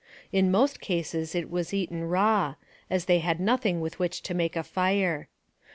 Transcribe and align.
In 0.31 0.49
most 0.49 0.79
cases 0.81 1.35
it 1.35 1.47
was 1.51 1.75
eaten 1.75 2.05
raw, 2.05 2.55
as 2.89 3.05
they 3.05 3.19
had 3.19 3.39
nothing 3.39 3.81
with 3.81 3.99
which 3.99 4.23
to 4.23 4.33
make 4.33 4.55
a 4.55 4.63
fire. 4.63 5.27